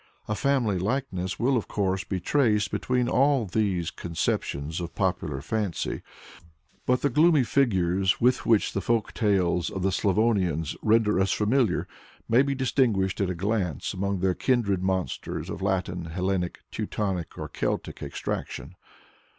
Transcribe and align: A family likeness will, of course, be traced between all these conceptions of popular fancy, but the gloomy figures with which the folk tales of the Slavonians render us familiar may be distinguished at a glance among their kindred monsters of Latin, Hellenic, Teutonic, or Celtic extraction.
A 0.27 0.33
family 0.33 0.79
likeness 0.79 1.37
will, 1.37 1.55
of 1.55 1.67
course, 1.67 2.03
be 2.03 2.19
traced 2.19 2.71
between 2.71 3.07
all 3.07 3.45
these 3.45 3.91
conceptions 3.91 4.79
of 4.81 4.95
popular 4.95 5.41
fancy, 5.43 6.01
but 6.87 7.01
the 7.03 7.09
gloomy 7.11 7.43
figures 7.43 8.19
with 8.19 8.43
which 8.43 8.73
the 8.73 8.81
folk 8.81 9.13
tales 9.13 9.69
of 9.69 9.83
the 9.83 9.91
Slavonians 9.91 10.75
render 10.81 11.19
us 11.19 11.31
familiar 11.31 11.87
may 12.27 12.41
be 12.41 12.55
distinguished 12.55 13.21
at 13.21 13.29
a 13.29 13.35
glance 13.35 13.93
among 13.93 14.21
their 14.21 14.33
kindred 14.33 14.81
monsters 14.81 15.51
of 15.51 15.61
Latin, 15.61 16.05
Hellenic, 16.05 16.61
Teutonic, 16.71 17.37
or 17.37 17.47
Celtic 17.47 18.01
extraction. 18.01 18.75